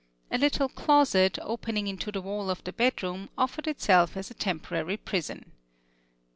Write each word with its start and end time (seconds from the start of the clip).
A 0.31 0.37
little 0.39 0.67
closet, 0.67 1.37
opening 1.43 1.85
into 1.85 2.11
the 2.11 2.21
wall 2.23 2.49
of 2.49 2.63
the 2.63 2.73
bedroom, 2.73 3.29
offered 3.37 3.67
itself 3.67 4.17
as 4.17 4.31
a 4.31 4.33
temporary 4.33 4.97
prison. 4.97 5.51